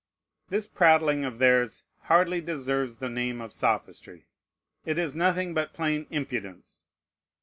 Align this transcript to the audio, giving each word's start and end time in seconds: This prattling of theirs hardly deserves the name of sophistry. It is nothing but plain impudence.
This 0.49 0.65
prattling 0.65 1.25
of 1.25 1.37
theirs 1.37 1.83
hardly 2.05 2.41
deserves 2.41 2.97
the 2.97 3.07
name 3.07 3.39
of 3.39 3.53
sophistry. 3.53 4.25
It 4.83 4.97
is 4.97 5.15
nothing 5.15 5.53
but 5.53 5.73
plain 5.73 6.07
impudence. 6.09 6.85